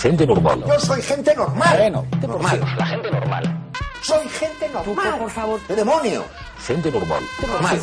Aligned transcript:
Gente 0.00 0.26
normal. 0.26 0.62
Yo 0.66 0.78
soy 0.80 1.02
gente 1.02 1.34
normal. 1.34 1.76
Bueno, 1.78 2.06
normal. 2.26 2.60
La 2.78 2.86
gente 2.86 3.10
normal. 3.10 3.62
Soy 4.02 4.28
gente 4.28 4.68
normal. 4.68 4.94
por- 5.10 5.18
por 5.18 5.30
favor. 5.30 5.60
¿Qué 5.66 5.74
demonio? 5.74 6.24
Gente 6.66 6.90
normal. 6.92 7.22
Normal. 7.46 7.80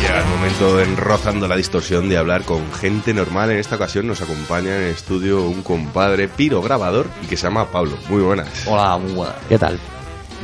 Llega 0.00 0.18
el 0.20 0.24
momento 0.26 0.80
en 0.80 0.96
Rozando 0.96 1.48
la 1.48 1.56
Distorsión 1.56 2.08
de 2.08 2.16
hablar 2.16 2.42
con 2.44 2.72
gente 2.74 3.12
normal. 3.12 3.50
En 3.50 3.58
esta 3.58 3.76
ocasión 3.76 4.06
nos 4.06 4.20
acompaña 4.22 4.76
en 4.76 4.82
el 4.82 4.90
estudio 4.90 5.42
un 5.42 5.62
compadre 5.62 6.28
pirograbador 6.28 7.06
y 7.22 7.26
que 7.26 7.36
se 7.36 7.44
llama 7.44 7.70
Pablo. 7.70 7.96
Muy 8.08 8.22
buenas. 8.22 8.48
Hola, 8.66 8.96
muy 8.98 9.12
buena. 9.12 9.34
¿Qué 9.48 9.58
tal? 9.58 9.78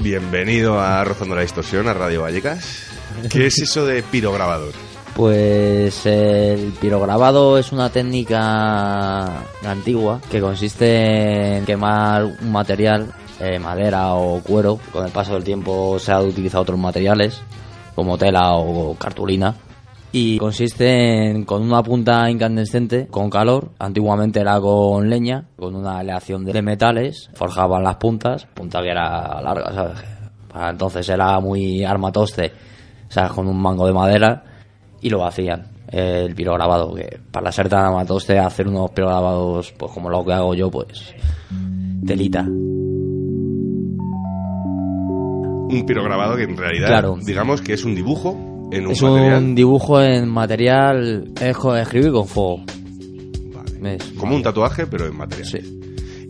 Bienvenido 0.01 0.81
a 0.81 1.05
Rozando 1.05 1.35
la 1.37 1.43
Distorsión, 1.43 1.87
a 1.89 1.95
Radio 1.95 2.23
Vallecas. 2.23 2.85
¿Qué 3.31 3.47
es 3.47 3.59
eso 3.59 3.87
de 3.87 4.03
pirograbador? 4.03 4.73
Pues 5.15 6.07
el 6.07 6.73
pirograbado 6.81 7.59
es 7.59 7.71
una 7.71 7.91
técnica 7.91 9.43
antigua 9.63 10.21
que 10.31 10.41
consiste 10.41 11.59
en 11.59 11.67
quemar 11.67 12.25
un 12.25 12.51
material, 12.51 13.13
eh, 13.39 13.59
madera 13.59 14.15
o 14.15 14.43
cuero. 14.43 14.79
Con 14.91 15.05
el 15.05 15.13
paso 15.13 15.35
del 15.35 15.45
tiempo 15.45 15.99
se 15.99 16.13
han 16.13 16.27
utilizado 16.27 16.63
otros 16.63 16.79
materiales 16.79 17.43
como 17.95 18.17
tela 18.17 18.55
o 18.55 18.95
cartulina. 18.95 19.55
Y 20.13 20.39
consiste 20.39 21.31
en 21.31 21.45
con 21.45 21.63
una 21.63 21.83
punta 21.83 22.31
incandescente 22.31 23.07
con 23.09 23.29
calor. 23.29 23.71
Antiguamente 23.79 24.41
era 24.41 24.59
con 24.61 25.11
leña, 25.11 25.47
con 25.57 25.75
una 25.75 25.99
aleación 25.99 26.45
de 26.45 26.63
metales. 26.63 27.29
Forjaban 27.35 27.83
las 27.83 27.97
puntas, 27.97 28.47
punta 28.55 28.81
que 28.81 28.91
era 28.91 29.43
larga, 29.43 29.73
¿sabes? 29.75 29.99
Para 30.51 30.71
entonces 30.71 31.07
era 31.09 31.39
muy 31.39 31.85
armatoste, 31.85 32.53
¿sabes? 33.09 33.33
Con 33.33 33.47
un 33.47 33.61
mango 33.61 33.87
de 33.87 33.93
madera 33.93 34.45
y 35.03 35.11
lo 35.11 35.27
hacían 35.27 35.67
el 35.89 36.35
pirograbado 36.35 36.95
que 36.95 37.19
para 37.31 37.53
ser 37.53 37.69
tan 37.69 37.85
amatoste 37.85 38.39
hacer 38.39 38.67
unos 38.69 38.91
pirograbados 38.93 39.73
pues 39.73 39.93
como 39.93 40.09
lo 40.09 40.25
que 40.25 40.33
hago 40.33 40.55
yo 40.55 40.71
pues 40.71 41.15
telita 42.07 42.47
Un 45.69 45.85
pirograbado 45.87 46.37
que 46.37 46.43
en 46.45 46.57
realidad, 46.57 46.87
Claro. 46.89 47.17
digamos 47.25 47.61
que 47.63 47.73
es 47.75 47.85
un 47.85 47.95
dibujo 47.95 48.37
en 48.73 48.87
un 48.87 48.93
es 48.93 49.03
material. 49.03 49.43
un 49.43 49.55
dibujo 49.55 50.01
en 50.03 50.29
material 50.29 51.25
es 51.41 51.57
escribir 51.81 52.13
con 52.13 52.27
fuego 52.27 52.61
Vale. 53.83 53.99
Como 54.19 54.37
un 54.37 54.43
tatuaje, 54.43 54.87
pero 54.87 55.07
en 55.07 55.17
material. 55.17 55.47
sí 55.49 55.79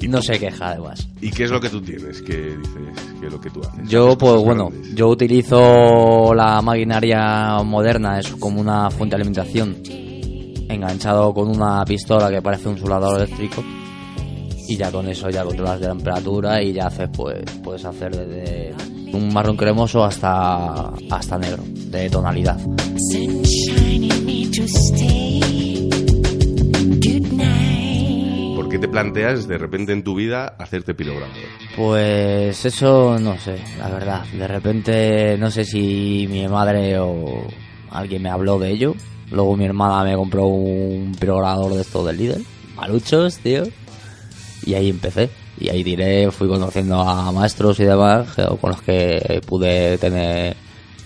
y 0.02 0.08
no 0.08 0.20
se 0.20 0.38
queja 0.38 0.70
además 0.70 1.08
¿Y 1.20 1.30
qué 1.30 1.44
es 1.44 1.50
lo 1.50 1.60
que 1.60 1.68
tú 1.70 1.80
tienes? 1.80 2.20
¿Qué 2.22 2.56
dices? 2.56 3.14
¿Qué 3.20 3.26
es 3.26 3.32
lo 3.32 3.40
que 3.40 3.50
tú 3.50 3.60
haces? 3.60 3.88
yo 3.88 4.18
pues 4.18 4.42
bueno 4.42 4.68
grandes. 4.68 4.94
yo 4.94 5.08
utilizo 5.08 6.34
la 6.34 6.60
maquinaria 6.60 7.62
moderna 7.64 8.18
es 8.18 8.28
como 8.32 8.60
una 8.60 8.90
fuente 8.90 9.16
de 9.16 9.22
alimentación 9.22 9.76
enganchado 10.68 11.32
con 11.32 11.48
una 11.48 11.84
pistola 11.84 12.30
que 12.30 12.42
parece 12.42 12.68
un 12.68 12.78
soldador 12.78 13.20
eléctrico 13.20 13.62
y 14.68 14.76
ya 14.76 14.90
con 14.90 15.08
eso 15.08 15.28
ya 15.30 15.44
controlas 15.44 15.80
de 15.80 15.88
temperatura 15.88 16.62
y 16.62 16.72
ya 16.72 16.86
haces 16.86 17.08
pues 17.14 17.42
puedes 17.62 17.84
hacer 17.84 18.14
desde 18.16 18.74
un 19.12 19.32
marrón 19.32 19.56
cremoso 19.56 20.02
hasta 20.04 20.88
hasta 21.10 21.38
negro 21.38 21.62
de 21.66 22.08
tonalidad 22.08 22.58
te 28.82 28.88
planteas 28.88 29.46
de 29.46 29.58
repente 29.58 29.92
en 29.92 30.02
tu 30.02 30.16
vida 30.16 30.56
hacerte 30.58 30.92
pirograbador? 30.92 31.36
pues 31.76 32.64
eso 32.64 33.16
no 33.20 33.38
sé 33.38 33.62
la 33.78 33.88
verdad 33.88 34.24
de 34.24 34.48
repente 34.48 35.38
no 35.38 35.52
sé 35.52 35.64
si 35.64 36.26
mi 36.28 36.48
madre 36.48 36.98
o 36.98 37.46
alguien 37.92 38.22
me 38.22 38.28
habló 38.28 38.58
de 38.58 38.72
ello 38.72 38.96
luego 39.30 39.56
mi 39.56 39.66
hermana 39.66 40.02
me 40.02 40.16
compró 40.16 40.46
un 40.46 41.14
pirogrador 41.14 41.74
de 41.74 41.82
estos 41.82 42.04
del 42.04 42.16
líder 42.16 42.40
maluchos 42.74 43.38
tío 43.38 43.62
y 44.66 44.74
ahí 44.74 44.90
empecé 44.90 45.30
y 45.60 45.68
ahí 45.68 45.84
diré 45.84 46.28
fui 46.32 46.48
conociendo 46.48 47.00
a 47.02 47.30
maestros 47.30 47.78
y 47.78 47.84
demás 47.84 48.34
con 48.60 48.70
los 48.70 48.82
que 48.82 49.40
pude 49.46 49.96
tener 49.98 50.56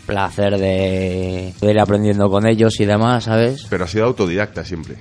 placer 0.07 0.57
de, 0.57 1.53
de 1.61 1.71
ir 1.71 1.79
aprendiendo 1.79 2.31
con 2.31 2.47
ellos 2.47 2.81
y 2.81 2.87
demás 2.87 3.25
sabes 3.25 3.67
Pero 3.69 3.85
has 3.85 3.91
sido 3.91 4.07
autodidacta 4.07 4.65
siempre. 4.65 4.97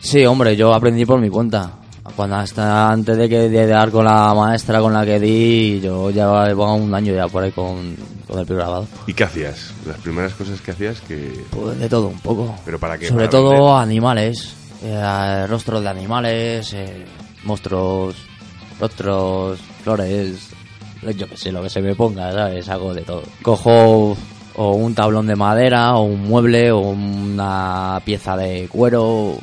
Sí, 0.00 0.26
hombre, 0.26 0.56
yo 0.56 0.74
aprendí 0.74 1.06
por 1.06 1.20
mi 1.20 1.30
cuenta. 1.30 1.78
Cuando 2.16 2.36
hasta 2.36 2.90
antes 2.90 3.16
de 3.16 3.28
que 3.28 3.48
de 3.48 3.66
dar 3.66 3.90
con 3.90 4.04
la 4.04 4.34
maestra 4.34 4.80
con 4.80 4.92
la 4.92 5.04
que 5.04 5.18
di, 5.20 5.80
yo 5.80 6.10
ya 6.10 6.46
llevaba 6.46 6.74
un 6.74 6.92
año 6.94 7.14
ya 7.14 7.28
por 7.28 7.44
ahí 7.44 7.52
con, 7.52 7.96
con 8.26 8.38
el 8.40 8.44
grabado. 8.44 8.86
¿Y 9.06 9.14
qué 9.14 9.24
hacías? 9.24 9.72
Las 9.86 9.98
primeras 9.98 10.34
cosas 10.34 10.60
que 10.60 10.72
hacías 10.72 11.00
que... 11.00 11.44
Pues 11.50 11.78
de 11.78 11.88
todo 11.88 12.08
un 12.08 12.18
poco. 12.18 12.54
¿Pero 12.64 12.78
para 12.78 12.98
qué? 12.98 13.08
Sobre 13.08 13.26
¿Para 13.26 13.30
todo 13.30 13.50
vender? 13.50 13.82
animales, 13.82 14.54
eh, 14.82 15.46
rostros 15.48 15.82
de 15.82 15.88
animales, 15.88 16.72
eh, 16.74 17.04
monstruos, 17.44 18.16
rostros, 18.80 19.60
flores, 19.82 20.50
yo 21.16 21.28
que 21.28 21.36
sé, 21.36 21.50
lo 21.52 21.62
que 21.62 21.70
se 21.70 21.80
me 21.80 21.94
ponga, 21.94 22.32
¿sabes? 22.32 22.68
Hago 22.68 22.92
de 22.94 23.02
todo. 23.02 23.22
Cojo 23.42 24.16
o 24.54 24.72
un 24.74 24.94
tablón 24.94 25.26
de 25.26 25.36
madera, 25.36 25.94
o 25.94 26.02
un 26.02 26.22
mueble, 26.22 26.70
o 26.72 26.80
una 26.80 28.00
pieza 28.04 28.36
de 28.36 28.68
cuero, 28.68 29.38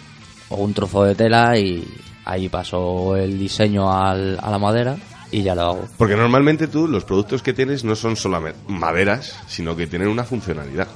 o 0.50 0.56
un 0.56 0.74
trozo 0.74 1.04
de 1.04 1.16
tela 1.16 1.58
y 1.58 1.84
ahí 2.32 2.50
paso 2.50 3.16
el 3.16 3.38
diseño 3.40 3.92
al- 3.92 4.40
a 4.42 4.50
la 4.52 4.58
madera 4.60 4.96
y 5.32 5.42
ya 5.44 5.56
lo 5.56 5.62
hago. 5.62 5.86
Porque 5.98 6.16
normalmente 6.16 6.68
tú 6.68 6.88
los 6.88 7.04
productos 7.06 7.42
que 7.44 7.54
tienes 7.54 7.84
no 7.84 7.96
son 7.96 8.16
solamente 8.16 8.60
maderas, 8.68 9.36
sino 9.48 9.76
que 9.76 9.88
tienen 9.88 10.08
una 10.08 10.24
funcionalidad. 10.24 10.88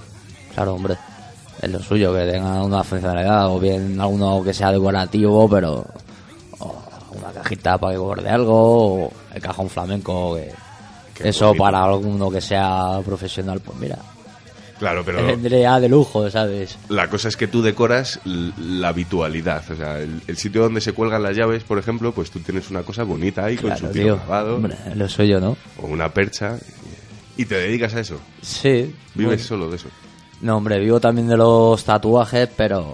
Claro, 0.53 0.75
hombre. 0.75 0.95
Es 1.61 1.69
lo 1.71 1.79
suyo, 1.79 2.13
que 2.13 2.25
tenga 2.31 2.61
una 2.63 2.83
funcionalidad, 2.83 3.47
o 3.49 3.59
bien 3.59 3.99
alguno 4.01 4.43
que 4.43 4.53
sea 4.53 4.71
decorativo, 4.71 5.47
pero. 5.49 5.85
o 6.59 6.75
una 7.15 7.31
cajita 7.31 7.77
para 7.77 7.93
que 7.93 7.99
guarde 7.99 8.29
algo, 8.29 9.05
o 9.05 9.11
el 9.33 9.41
cajón 9.41 9.69
flamenco, 9.69 10.35
que. 10.35 10.51
Qué 11.13 11.29
eso 11.29 11.47
bonito. 11.49 11.63
para 11.63 11.83
alguno 11.83 12.31
que 12.31 12.41
sea 12.41 12.99
profesional, 13.05 13.59
pues 13.61 13.77
mira. 13.77 13.97
Claro, 14.83 15.01
pero 15.05 15.25
Vendría 15.25 15.79
de 15.79 15.87
lujo, 15.87 16.29
¿sabes? 16.29 16.77
la 16.89 17.09
cosa 17.09 17.29
es 17.29 17.37
que 17.37 17.47
tú 17.47 17.61
decoras 17.61 18.19
la 18.25 18.89
habitualidad. 18.89 19.63
O 19.71 19.77
sea, 19.77 19.97
el, 20.01 20.21
el 20.27 20.35
sitio 20.35 20.63
donde 20.63 20.81
se 20.81 20.91
cuelgan 20.91 21.23
las 21.23 21.37
llaves, 21.37 21.63
por 21.63 21.79
ejemplo, 21.79 22.11
pues 22.11 22.31
tú 22.31 22.39
tienes 22.39 22.69
una 22.69 22.83
cosa 22.83 23.03
bonita 23.03 23.45
ahí 23.45 23.55
con 23.55 23.77
su 23.77 23.87
tío. 23.87 24.17
grabado 24.17 24.59
lo 24.93 25.07
suyo, 25.07 25.39
¿no? 25.39 25.55
o 25.81 25.87
una 25.87 26.09
percha 26.09 26.57
y 27.37 27.45
te 27.45 27.55
dedicas 27.55 27.95
a 27.95 28.01
eso. 28.01 28.19
Sí. 28.41 28.93
Vives 29.15 29.25
bueno. 29.25 29.43
solo 29.43 29.69
de 29.69 29.77
eso. 29.77 29.87
No, 30.41 30.57
hombre, 30.57 30.77
vivo 30.81 30.99
también 30.99 31.29
de 31.29 31.37
los 31.37 31.81
tatuajes, 31.85 32.49
pero 32.57 32.93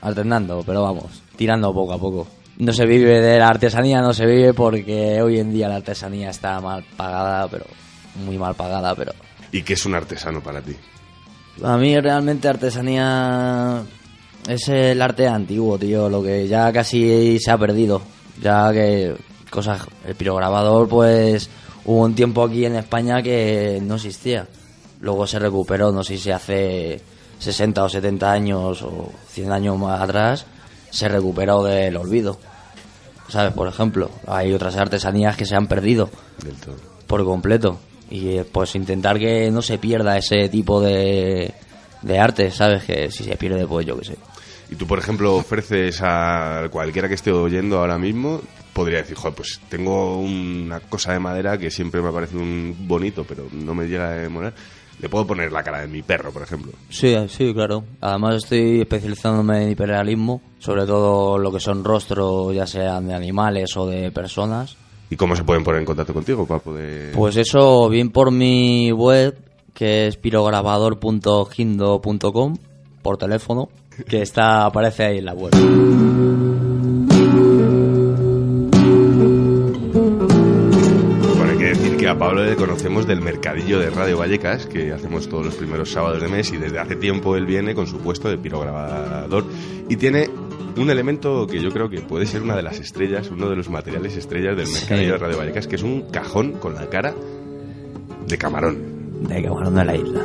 alternando, 0.00 0.62
pero 0.64 0.84
vamos, 0.84 1.22
tirando 1.36 1.70
poco 1.74 1.92
a 1.92 1.98
poco. 1.98 2.26
No 2.56 2.72
se 2.72 2.86
vive 2.86 3.20
de 3.20 3.38
la 3.38 3.48
artesanía, 3.48 4.00
no 4.00 4.14
se 4.14 4.24
vive 4.24 4.54
porque 4.54 5.20
hoy 5.20 5.38
en 5.38 5.52
día 5.52 5.68
la 5.68 5.76
artesanía 5.76 6.30
está 6.30 6.58
mal 6.62 6.82
pagada, 6.96 7.46
pero 7.48 7.66
muy 8.24 8.38
mal 8.38 8.54
pagada, 8.54 8.94
pero 8.94 9.12
¿Y 9.52 9.60
qué 9.62 9.74
es 9.74 9.84
un 9.84 9.94
artesano 9.94 10.40
para 10.40 10.62
ti? 10.62 10.74
A 11.62 11.76
mí 11.76 11.98
realmente 11.98 12.48
artesanía 12.48 13.82
es 14.48 14.68
el 14.68 15.00
arte 15.00 15.28
antiguo, 15.28 15.78
tío, 15.78 16.08
lo 16.08 16.22
que 16.22 16.48
ya 16.48 16.72
casi 16.72 17.38
se 17.38 17.50
ha 17.50 17.58
perdido. 17.58 18.02
Ya 18.40 18.72
que 18.72 19.14
cosas, 19.50 19.82
el 20.06 20.14
pirograbador, 20.14 20.88
pues 20.88 21.50
hubo 21.84 22.02
un 22.02 22.14
tiempo 22.14 22.44
aquí 22.44 22.64
en 22.64 22.76
España 22.76 23.22
que 23.22 23.80
no 23.82 23.96
existía. 23.96 24.46
Luego 25.00 25.26
se 25.26 25.38
recuperó, 25.38 25.92
no 25.92 26.04
sé 26.04 26.18
si 26.18 26.30
hace 26.30 27.00
60 27.38 27.84
o 27.84 27.88
70 27.88 28.32
años 28.32 28.82
o 28.82 29.12
100 29.28 29.52
años 29.52 29.78
más 29.78 30.00
atrás, 30.00 30.46
se 30.90 31.08
recuperó 31.08 31.62
del 31.62 31.96
olvido. 31.96 32.38
¿Sabes? 33.28 33.52
Por 33.52 33.68
ejemplo, 33.68 34.10
hay 34.26 34.52
otras 34.52 34.76
artesanías 34.76 35.36
que 35.36 35.46
se 35.46 35.54
han 35.54 35.68
perdido 35.68 36.10
Del 36.42 36.56
todo. 36.56 36.76
por 37.06 37.24
completo. 37.24 37.78
Y 38.10 38.28
eh, 38.38 38.44
pues 38.50 38.74
intentar 38.74 39.18
que 39.18 39.50
no 39.50 39.62
se 39.62 39.78
pierda 39.78 40.18
ese 40.18 40.48
tipo 40.48 40.80
de, 40.80 41.54
de 42.02 42.18
arte, 42.18 42.50
¿sabes? 42.50 42.84
Que 42.84 43.10
si 43.10 43.24
se 43.24 43.36
pierde, 43.36 43.66
pues 43.66 43.86
yo 43.86 43.98
qué 43.98 44.04
sé. 44.06 44.16
Y 44.70 44.76
tú, 44.76 44.86
por 44.86 44.98
ejemplo, 44.98 45.34
ofreces 45.34 46.00
a 46.02 46.68
cualquiera 46.70 47.08
que 47.08 47.14
esté 47.14 47.32
oyendo 47.32 47.78
ahora 47.78 47.98
mismo, 47.98 48.40
podría 48.72 48.98
decir, 48.98 49.16
joder, 49.16 49.34
pues 49.34 49.60
tengo 49.68 50.18
una 50.18 50.80
cosa 50.80 51.12
de 51.12 51.18
madera 51.18 51.58
que 51.58 51.70
siempre 51.70 52.00
me 52.00 52.08
ha 52.08 52.12
parecido 52.12 52.40
un 52.40 52.76
bonito, 52.86 53.24
pero 53.28 53.48
no 53.52 53.74
me 53.74 53.86
llega 53.86 54.08
a 54.10 54.14
demorar. 54.14 54.54
Le 55.00 55.08
puedo 55.08 55.26
poner 55.26 55.50
la 55.50 55.62
cara 55.62 55.80
de 55.80 55.88
mi 55.88 56.02
perro, 56.02 56.30
por 56.30 56.42
ejemplo. 56.42 56.72
Sí, 56.90 57.16
sí, 57.28 57.54
claro. 57.54 57.84
Además 58.00 58.36
estoy 58.44 58.82
especializándome 58.82 59.64
en 59.64 59.70
hiperrealismo, 59.70 60.42
sobre 60.58 60.84
todo 60.84 61.38
lo 61.38 61.50
que 61.50 61.58
son 61.58 61.82
rostros, 61.82 62.54
ya 62.54 62.66
sean 62.66 63.08
de 63.08 63.14
animales 63.14 63.76
o 63.76 63.86
de 63.86 64.10
personas. 64.12 64.76
¿Y 65.10 65.16
cómo 65.16 65.34
se 65.34 65.42
pueden 65.42 65.64
poner 65.64 65.80
en 65.80 65.86
contacto 65.86 66.14
contigo 66.14 66.46
para 66.46 66.60
poder...? 66.60 67.10
Pues 67.12 67.36
eso, 67.36 67.88
bien 67.88 68.10
por 68.10 68.30
mi 68.30 68.92
web, 68.92 69.36
que 69.74 70.06
es 70.06 70.16
pirograbador.gindo.com, 70.16 72.56
por 73.02 73.16
teléfono, 73.16 73.68
que 74.08 74.22
está 74.22 74.66
aparece 74.66 75.06
ahí 75.06 75.18
en 75.18 75.24
la 75.24 75.34
web. 75.34 75.50
Bueno, 81.36 81.50
hay 81.50 81.58
que 81.58 81.64
decir 81.64 81.96
que 81.96 82.06
a 82.06 82.16
Pablo 82.16 82.44
le 82.44 82.54
conocemos 82.54 83.04
del 83.04 83.20
mercadillo 83.20 83.80
de 83.80 83.90
Radio 83.90 84.16
Vallecas, 84.16 84.66
que 84.66 84.92
hacemos 84.92 85.28
todos 85.28 85.44
los 85.44 85.56
primeros 85.56 85.90
sábados 85.90 86.22
de 86.22 86.28
mes, 86.28 86.52
y 86.52 86.56
desde 86.56 86.78
hace 86.78 86.94
tiempo 86.94 87.34
él 87.34 87.46
viene 87.46 87.74
con 87.74 87.88
su 87.88 87.98
puesto 87.98 88.28
de 88.28 88.38
pirograbador. 88.38 89.44
Y 89.88 89.96
tiene 89.96 90.30
un 90.80 90.90
elemento 90.90 91.46
que 91.46 91.60
yo 91.60 91.70
creo 91.70 91.90
que 91.90 92.00
puede 92.00 92.24
ser 92.24 92.42
una 92.42 92.56
de 92.56 92.62
las 92.62 92.80
estrellas, 92.80 93.30
uno 93.30 93.50
de 93.50 93.56
los 93.56 93.68
materiales 93.68 94.16
estrellas 94.16 94.56
del 94.56 94.66
mercadillo 94.66 95.12
de 95.12 95.18
Radio 95.18 95.38
Vallecas, 95.38 95.66
que 95.66 95.76
es 95.76 95.82
un 95.82 96.02
cajón 96.10 96.52
con 96.52 96.74
la 96.74 96.88
cara 96.88 97.14
de 98.26 98.38
camarón. 98.38 98.78
De 99.28 99.42
camarón 99.42 99.74
de 99.74 99.84
la 99.84 99.94
isla. 99.94 100.24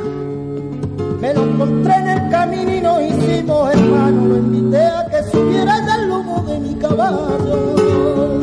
Me 1.20 1.34
lo 1.34 1.44
encontré 1.44 1.94
en 1.94 2.08
el 2.08 2.30
camino 2.30 2.72
y 2.72 2.80
nos 2.80 3.02
hicimos 3.02 3.74
hermanos. 3.74 4.28
Lo 4.28 4.36
invité 4.38 4.84
a 4.84 5.06
que 5.10 5.30
subiera 5.30 5.94
al 5.94 6.08
lomo 6.08 6.42
de 6.48 6.58
mi 6.58 6.74
caballo. 6.76 8.40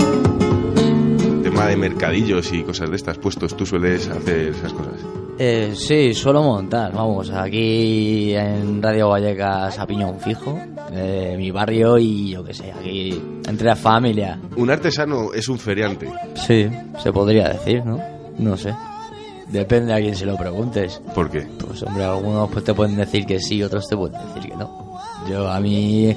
Tema 1.42 1.68
de 1.68 1.78
mercadillos 1.78 2.54
y 2.54 2.64
cosas 2.64 2.92
de 2.92 2.96
estas 2.96 3.18
puestos, 3.18 3.58
¿tú 3.58 3.66
sueles 3.66 4.08
hacer 4.08 4.50
esas 4.50 4.72
cosas? 4.74 5.00
Eh, 5.40 5.74
sí, 5.76 6.14
suelo 6.14 6.44
montar, 6.44 6.94
vamos, 6.94 7.32
aquí 7.32 8.36
en 8.36 8.84
Radio 8.84 9.10
Vallecas 9.10 9.80
a 9.80 9.88
piñón 9.88 10.20
fijo, 10.20 10.60
eh, 10.92 11.36
mi 11.38 11.52
barrio 11.52 11.98
y 11.98 12.32
yo 12.32 12.44
qué 12.44 12.54
sé, 12.54 12.72
aquí 12.72 13.22
entre 13.48 13.68
la 13.68 13.76
familia. 13.76 14.40
Un 14.56 14.70
artesano 14.70 15.34
es 15.34 15.48
un 15.48 15.60
feriante. 15.60 16.12
Sí, 16.36 16.68
se 17.02 17.12
podría 17.12 17.50
decir, 17.50 17.86
¿no? 17.86 18.00
No 18.38 18.58
sé. 18.58 18.74
Depende 19.50 19.94
a 19.94 19.98
quién 19.98 20.16
se 20.16 20.26
lo 20.26 20.36
preguntes. 20.36 21.02
¿Por 21.14 21.30
qué? 21.30 21.42
Pues 21.42 21.84
hombre, 21.84 22.04
algunos 22.04 22.50
pues 22.50 22.64
te 22.66 22.74
pueden 22.74 22.96
decir 22.96 23.26
que 23.26 23.40
sí, 23.40 23.62
otros 23.62 23.88
te 23.88 23.96
pueden 23.96 24.20
decir 24.28 24.52
que 24.52 24.58
no. 24.58 25.00
Yo 25.30 25.50
a 25.50 25.60
mí 25.60 26.16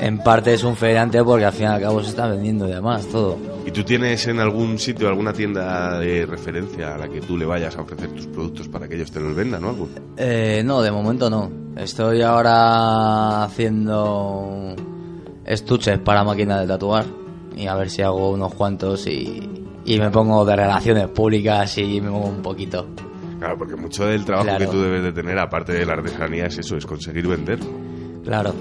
en 0.00 0.18
parte 0.18 0.54
es 0.54 0.64
un 0.64 0.76
feriante 0.76 1.22
porque 1.22 1.44
al 1.44 1.52
fin 1.52 1.64
y 1.64 1.68
al 1.68 1.80
cabo 1.80 2.02
se 2.02 2.10
está 2.10 2.26
vendiendo 2.26 2.66
y 2.68 2.72
demás 2.72 3.06
todo. 3.06 3.36
¿Y 3.66 3.70
tú 3.70 3.84
tienes 3.84 4.26
en 4.26 4.40
algún 4.40 4.78
sitio 4.78 5.08
alguna 5.08 5.32
tienda 5.32 5.98
de 5.98 6.24
referencia 6.26 6.94
a 6.94 6.98
la 6.98 7.08
que 7.08 7.20
tú 7.20 7.36
le 7.36 7.44
vayas 7.44 7.76
a 7.76 7.82
ofrecer 7.82 8.08
tus 8.12 8.26
productos 8.26 8.68
para 8.68 8.88
que 8.88 8.96
ellos 8.96 9.10
te 9.12 9.20
los 9.20 9.34
vendan 9.34 9.62
o 9.64 9.68
algo? 9.70 9.88
Eh, 10.16 10.62
no, 10.64 10.80
de 10.82 10.90
momento 10.90 11.28
no. 11.30 11.50
Estoy 11.76 12.22
ahora 12.22 13.44
haciendo 13.44 14.74
estuches 15.44 15.98
para 15.98 16.24
máquinas 16.24 16.60
de 16.62 16.66
tatuar 16.66 17.04
y 17.56 17.66
a 17.66 17.74
ver 17.74 17.90
si 17.90 18.02
hago 18.02 18.30
unos 18.30 18.54
cuantos 18.54 19.06
y, 19.06 19.64
y 19.84 19.98
me 19.98 20.10
pongo 20.10 20.44
de 20.44 20.56
relaciones 20.56 21.08
públicas 21.08 21.76
y 21.78 22.00
me 22.00 22.10
pongo 22.10 22.28
un 22.28 22.42
poquito. 22.42 22.86
Claro, 23.38 23.56
porque 23.58 23.76
mucho 23.76 24.06
del 24.06 24.24
trabajo 24.24 24.48
Claro. 24.48 24.64
que 24.64 24.70
tú 24.70 24.82
debes 24.82 25.02
de 25.02 25.12
tener, 25.12 25.38
aparte 25.38 25.72
de 25.72 25.86
la 25.86 25.94
artesanía, 25.94 26.46
es 26.46 26.58
eso, 26.58 26.76
es 26.76 26.84
conseguir 26.86 27.26
vender. 27.26 27.58
Claro. 28.24 28.54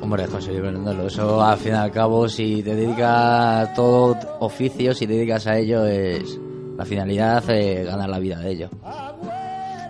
Hombre, 0.00 0.24
es 0.24 0.30
conseguir 0.30 0.62
venderlo. 0.62 1.06
Eso 1.06 1.42
al 1.42 1.58
fin 1.58 1.72
y 1.72 1.76
al 1.76 1.90
cabo, 1.90 2.28
si 2.28 2.62
te 2.62 2.74
dedicas 2.74 3.68
a 3.68 3.72
todo 3.74 4.16
oficio, 4.40 4.94
si 4.94 5.06
te 5.06 5.14
dedicas 5.14 5.46
a 5.46 5.58
ello, 5.58 5.84
es 5.84 6.38
la 6.78 6.84
finalidad 6.84 7.50
es 7.50 7.86
ganar 7.86 8.08
la 8.08 8.20
vida 8.20 8.38
de 8.38 8.52
ello. 8.52 8.70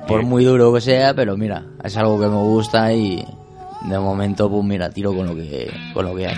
Por 0.06 0.22
muy 0.22 0.43
duro 0.43 0.72
que 0.72 0.81
sea, 0.81 1.12
pero 1.12 1.37
mira, 1.37 1.66
es 1.84 1.94
algo 1.99 2.19
que 2.19 2.26
me 2.26 2.37
gusta 2.37 2.90
y 2.94 3.22
de 3.82 3.99
momento, 3.99 4.50
pues 4.50 4.64
mira, 4.64 4.88
tiro 4.88 5.14
con 5.14 5.26
lo 5.26 5.34
que, 5.34 5.70
con 5.93 6.06
lo 6.06 6.16
que 6.16 6.28
hay. 6.28 6.37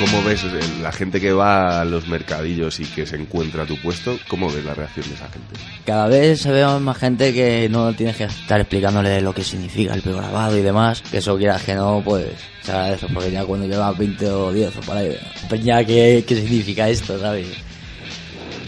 ¿Cómo 0.00 0.24
ves 0.24 0.44
la 0.80 0.92
gente 0.92 1.20
que 1.20 1.30
va 1.30 1.82
a 1.82 1.84
los 1.84 2.08
mercadillos 2.08 2.80
y 2.80 2.84
que 2.86 3.04
se 3.04 3.16
encuentra 3.16 3.64
a 3.64 3.66
tu 3.66 3.76
puesto? 3.82 4.18
¿Cómo 4.28 4.50
ves 4.50 4.64
la 4.64 4.72
reacción 4.72 5.06
de 5.06 5.14
esa 5.14 5.28
gente? 5.28 5.54
Cada 5.84 6.06
vez 6.08 6.40
se 6.40 6.50
ve 6.50 6.64
más 6.80 6.96
gente 6.96 7.34
que 7.34 7.68
no 7.68 7.92
tienes 7.92 8.16
que 8.16 8.24
estar 8.24 8.58
explicándole 8.58 9.20
lo 9.20 9.34
que 9.34 9.44
significa 9.44 9.92
el 9.92 10.00
grabado 10.00 10.56
y 10.56 10.62
demás. 10.62 11.02
Que 11.02 11.18
eso 11.18 11.36
quieras 11.36 11.62
que 11.64 11.74
no, 11.74 12.00
pues 12.02 12.28
se 12.62 12.72
agradece. 12.72 13.08
Porque 13.12 13.30
ya 13.30 13.44
cuando 13.44 13.66
llevas 13.66 13.98
20 13.98 14.26
o 14.30 14.50
10 14.50 14.76
o 14.78 14.80
por 14.80 14.96
ahí, 14.96 15.14
pues 15.50 15.62
ya 15.62 15.84
qué, 15.84 16.24
qué 16.26 16.34
significa 16.34 16.88
esto, 16.88 17.18
¿sabes? 17.20 17.48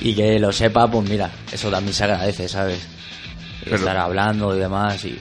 Y 0.02 0.14
que 0.14 0.38
lo 0.38 0.52
sepa, 0.52 0.90
pues 0.90 1.08
mira, 1.08 1.30
eso 1.50 1.70
también 1.70 1.94
se 1.94 2.04
agradece, 2.04 2.46
¿sabes? 2.46 2.78
Pero- 3.64 3.76
estar 3.76 3.96
hablando 3.96 4.54
y 4.54 4.58
demás. 4.58 5.02
Y... 5.06 5.18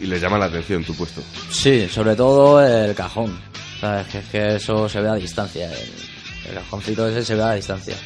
Y 0.00 0.06
les 0.06 0.20
llama 0.20 0.38
la 0.38 0.46
atención 0.46 0.82
tu 0.82 0.92
puesto. 0.96 1.22
Sí, 1.50 1.88
sobre 1.88 2.16
todo 2.16 2.60
el 2.66 2.94
cajón. 2.96 3.51
¿Sabes? 3.82 4.06
Que 4.06 4.18
es 4.18 4.24
que 4.26 4.54
eso 4.56 4.88
se 4.88 5.00
ve 5.00 5.08
a 5.08 5.14
distancia. 5.14 5.68
El, 5.68 6.50
el 6.50 6.54
cajoncito 6.54 7.08
ese 7.08 7.24
se 7.24 7.34
ve 7.34 7.42
a 7.42 7.54
distancia. 7.54 7.96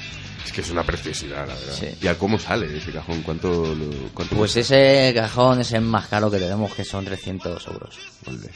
Es 0.43 0.50
que 0.52 0.62
es 0.62 0.70
una 0.70 0.82
preciosidad, 0.84 1.46
la 1.46 1.52
verdad. 1.55 1.75
Sí. 1.78 1.87
¿Y 2.00 2.06
a 2.06 2.17
cómo 2.17 2.38
sale 2.38 2.75
ese 2.78 2.90
cajón? 2.93 3.20
¿Cuánto, 3.20 3.49
lo, 3.75 3.90
cuánto 4.14 4.34
Pues 4.37 4.55
cuesta? 4.55 4.61
ese 4.61 5.12
cajón 5.14 5.61
es 5.61 5.73
el 5.73 5.82
más 5.82 6.06
caro 6.06 6.31
que 6.31 6.38
tenemos, 6.38 6.73
que 6.73 6.82
son 6.82 7.05
300 7.05 7.67
euros. 7.67 7.94
Vale. 8.25 8.50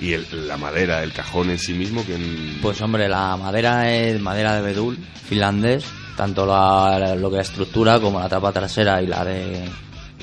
Y 0.00 0.14
el- 0.14 0.48
la 0.48 0.56
madera, 0.56 1.02
el 1.02 1.12
cajón 1.12 1.50
en 1.50 1.58
sí 1.58 1.74
mismo, 1.74 2.06
que 2.06 2.14
en- 2.14 2.58
Pues 2.62 2.80
hombre, 2.80 3.06
la 3.06 3.36
madera 3.36 3.92
es 3.94 4.18
madera 4.18 4.54
de 4.54 4.62
bedul, 4.62 4.96
finlandés, 5.28 5.84
tanto 6.16 6.46
la, 6.46 7.14
lo 7.16 7.30
que 7.30 7.40
es 7.40 7.48
estructura 7.50 8.00
como 8.00 8.18
la 8.18 8.30
tapa 8.30 8.50
trasera 8.50 9.02
y 9.02 9.06
la 9.06 9.24
de 9.26 9.68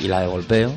y 0.02 0.08
la 0.08 0.22
de 0.22 0.28
golpeo. 0.28 0.74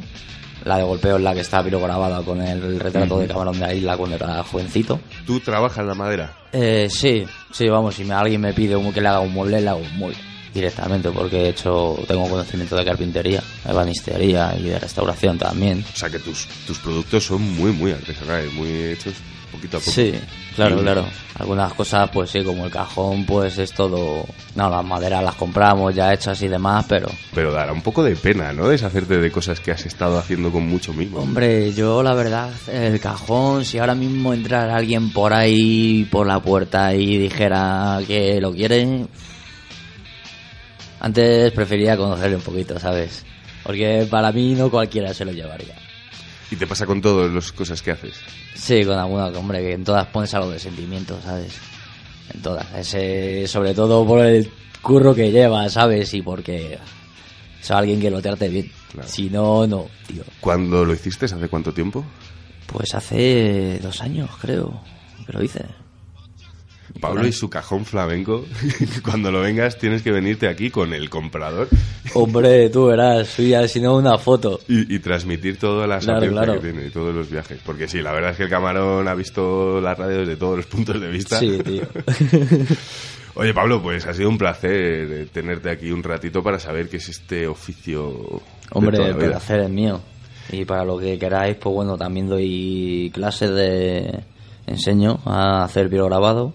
La 0.65 0.77
de 0.77 0.83
golpeo 0.83 1.17
es 1.17 1.23
la 1.23 1.33
que 1.35 1.41
está 1.41 1.63
pirograbada 1.63 2.23
con 2.23 2.41
el 2.43 2.79
retrato 2.79 3.19
de 3.19 3.27
camarón 3.27 3.55
de 3.55 3.61
la 3.61 3.75
isla 3.75 3.97
cuando 3.97 4.17
era 4.17 4.43
jovencito. 4.43 5.01
¿Tú 5.27 5.41
trabajas 5.41 5.85
la 5.87 5.95
madera? 5.95 6.33
Eh, 6.53 6.89
sí, 6.91 7.25
sí, 7.53 7.69
vamos, 7.69 7.95
si 7.95 8.05
me, 8.05 8.15
alguien 8.15 8.41
me 8.41 8.53
pide 8.53 8.77
un- 8.77 8.93
que 8.93 9.01
le 9.01 9.09
haga 9.09 9.21
un 9.21 9.33
mueble, 9.33 9.61
le 9.61 9.69
hago 9.69 9.81
un 9.81 9.97
mueble 9.97 10.19
directamente 10.55 11.11
porque 11.11 11.47
he 11.47 11.49
hecho, 11.51 11.97
tengo 12.09 12.29
conocimiento 12.29 12.77
de 12.77 12.85
carpintería, 12.85 13.43
de 13.65 13.73
banistería 13.73 14.55
y 14.59 14.65
de 14.65 14.79
restauración 14.79 15.39
también. 15.39 15.85
O 15.95 15.97
sea 15.97 16.11
que 16.11 16.19
tus, 16.19 16.47
tus 16.67 16.79
productos 16.79 17.25
son 17.25 17.43
muy, 17.57 17.73
muy 17.73 17.93
artesanales, 17.93 18.53
muy 18.53 18.69
hechos 18.69 19.15
poquito 19.53 19.79
a 19.79 19.81
poco. 19.81 19.91
Sí, 19.93 20.15
claro, 20.55 20.79
Y- 20.79 20.83
claro. 20.83 21.05
Algunas 21.41 21.73
cosas, 21.73 22.09
pues 22.13 22.31
sí, 22.31 22.45
como 22.45 22.67
el 22.67 22.71
cajón, 22.71 23.25
pues 23.25 23.57
es 23.59 23.73
todo... 23.73 24.27
No, 24.55 24.69
las 24.71 24.85
maderas 24.85 25.25
las 25.25 25.35
compramos 25.37 25.95
ya 25.95 26.13
hechas 26.13 26.41
y 26.43 26.49
demás, 26.49 26.85
pero... 26.89 27.09
Pero 27.35 27.51
dará 27.51 27.73
un 27.73 27.81
poco 27.83 28.05
de 28.05 28.15
pena, 28.15 28.53
¿no? 28.53 28.69
Deshacerte 28.69 29.17
de 29.19 29.33
cosas 29.33 29.59
que 29.59 29.73
has 29.73 29.87
estado 29.87 30.19
haciendo 30.19 30.53
con 30.53 30.69
mucho 30.69 30.93
mimo. 30.93 31.19
Hombre, 31.21 31.73
yo 31.73 32.03
la 32.03 32.15
verdad, 32.15 32.51
el 32.71 33.01
cajón, 33.01 33.65
si 33.65 33.79
ahora 33.79 33.95
mismo 33.95 34.35
entrara 34.35 34.77
alguien 34.77 35.11
por 35.13 35.33
ahí, 35.33 36.07
por 36.13 36.27
la 36.27 36.41
puerta 36.41 36.95
y 36.95 37.17
dijera 37.17 38.01
que 38.07 38.39
lo 38.41 38.53
quiere... 38.53 39.07
Antes 41.01 41.53
preferiría 41.53 41.97
conocerle 41.97 42.37
un 42.37 42.43
poquito, 42.43 42.79
¿sabes? 42.79 43.25
Porque 43.63 44.07
para 44.11 44.31
mí 44.33 44.55
no 44.55 44.71
cualquiera 44.71 45.15
se 45.15 45.25
lo 45.25 45.33
llevaría. 45.33 45.75
Y 46.51 46.57
te 46.57 46.67
pasa 46.67 46.85
con 46.85 47.01
todas 47.01 47.33
las 47.33 47.53
cosas 47.53 47.81
que 47.81 47.93
haces. 47.93 48.15
Sí, 48.55 48.85
con 48.85 48.99
alguna, 48.99 49.27
hombre, 49.27 49.61
que 49.61 49.73
en 49.73 49.85
todas 49.85 50.07
pones 50.09 50.35
algo 50.35 50.51
de 50.51 50.59
sentimiento, 50.59 51.19
¿sabes? 51.25 51.55
En 52.35 52.43
todas. 52.43 52.67
Ese, 52.75 53.47
sobre 53.47 53.73
todo 53.73 54.07
por 54.07 54.21
el 54.25 54.51
curro 54.83 55.15
que 55.15 55.31
lleva, 55.31 55.69
¿sabes? 55.69 56.13
Y 56.13 56.23
porque 56.23 56.79
es 57.61 57.71
alguien 57.71 58.01
que 58.01 58.11
lo 58.11 58.21
trate 58.21 58.49
bien. 58.49 58.71
Claro. 58.93 59.09
Si 59.09 59.31
no, 59.31 59.67
no, 59.67 59.87
tío. 60.07 60.25
¿Cuándo 60.41 60.85
lo 60.85 60.93
hiciste? 60.93 61.27
¿Hace 61.27 61.49
cuánto 61.49 61.73
tiempo? 61.73 62.05
Pues 62.67 62.95
hace 62.95 63.79
dos 63.81 64.01
años, 64.01 64.31
creo, 64.41 64.81
que 65.27 65.33
lo 65.33 65.43
hice. 65.43 65.65
Pablo 67.01 67.27
y 67.27 67.33
su 67.33 67.49
cajón 67.51 67.85
flamenco. 67.85 68.45
Cuando 69.03 69.31
lo 69.33 69.41
vengas 69.41 69.79
tienes 69.79 70.03
que 70.03 70.13
venirte 70.13 70.49
aquí 70.49 70.71
con 70.71 70.93
el 70.95 71.09
comprador 71.11 71.69
Hombre, 72.15 72.69
tú 72.71 72.87
verás, 72.87 73.29
soy 73.29 73.55
si 73.69 73.81
no 73.81 73.97
una 73.97 74.19
foto. 74.19 74.61
y, 74.69 74.95
y 74.95 74.99
transmitir 74.99 75.59
toda 75.59 75.87
la 75.87 75.99
Claro, 75.99 76.55
que 76.55 76.59
tiene 76.61 76.87
y 76.87 76.91
todos 76.91 77.15
los 77.15 77.31
viajes. 77.31 77.61
Porque 77.65 77.89
sí, 77.89 78.01
la 78.03 78.13
verdad 78.13 78.31
es 78.33 78.37
que 78.37 78.45
el 78.45 78.51
camarón 78.51 79.07
ha 79.09 79.15
visto 79.15 79.81
las 79.81 79.97
radios 79.99 80.27
desde 80.27 80.37
todos 80.39 80.57
los 80.59 80.67
puntos 80.67 81.01
de 81.01 81.09
vista. 81.09 81.39
Sí, 81.39 81.59
tío. 81.65 81.83
Oye, 83.35 83.55
Pablo, 83.55 83.81
pues 83.81 84.07
ha 84.07 84.13
sido 84.15 84.29
un 84.29 84.39
placer 84.39 84.73
eh, 84.73 85.27
tenerte 85.33 85.71
aquí 85.71 85.91
un 85.93 86.03
ratito 86.03 86.43
para 86.43 86.59
saber 86.59 86.89
qué 86.89 86.97
es 86.97 87.09
este 87.09 87.47
oficio. 87.47 88.11
de 88.11 88.41
Hombre, 88.73 88.99
la 88.99 89.07
el 89.09 89.15
vida. 89.15 89.27
placer 89.31 89.61
es 89.61 89.71
mío. 89.71 90.01
Y 90.53 90.65
para 90.65 90.85
lo 90.85 90.99
que 90.99 91.17
queráis, 91.19 91.57
pues 91.57 91.73
bueno, 91.75 91.97
también 91.97 92.29
doy 92.29 93.11
clases 93.15 93.51
de... 93.51 94.21
Enseño 94.67 95.19
a 95.25 95.65
hacer 95.65 95.89
pirograbado, 95.89 96.53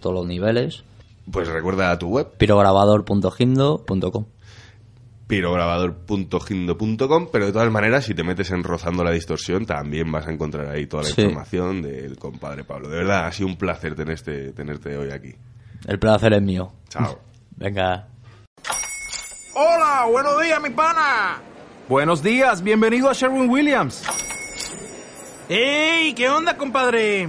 todos 0.00 0.14
los 0.16 0.26
niveles. 0.26 0.82
Pues 1.30 1.46
recuerda 1.48 1.96
tu 1.98 2.08
web, 2.08 2.28
pirograbador.gindo.com 2.36 4.24
pirograbador.gindo.com, 5.26 7.28
pero 7.30 7.46
de 7.46 7.52
todas 7.52 7.70
maneras, 7.70 8.04
si 8.04 8.14
te 8.14 8.24
metes 8.24 8.50
en 8.50 8.64
Rozando 8.64 9.04
la 9.04 9.12
Distorsión, 9.12 9.64
también 9.64 10.10
vas 10.10 10.26
a 10.26 10.32
encontrar 10.32 10.66
ahí 10.68 10.86
toda 10.86 11.04
la 11.04 11.08
Sí. 11.10 11.22
información 11.22 11.82
del 11.82 12.18
compadre 12.18 12.64
Pablo. 12.64 12.88
De 12.88 12.96
verdad, 12.98 13.26
ha 13.26 13.32
sido 13.32 13.48
un 13.48 13.56
placer 13.56 13.94
tenerte, 13.94 14.52
tenerte 14.52 14.96
hoy 14.96 15.10
aquí. 15.12 15.34
El 15.86 15.98
placer 16.00 16.32
es 16.32 16.42
mío. 16.42 16.72
Chao. 16.88 17.18
Venga. 17.56 18.08
Hola, 19.54 20.06
buenos 20.10 20.42
días, 20.42 20.60
mi 20.62 20.70
pana. 20.70 21.40
Buenos 21.88 22.22
días, 22.22 22.62
bienvenido 22.62 23.08
a 23.08 23.12
Sherwin 23.12 23.48
Williams. 23.48 24.02
¡Ey! 25.48 26.12
¿Qué 26.14 26.28
onda, 26.28 26.56
compadre? 26.56 27.28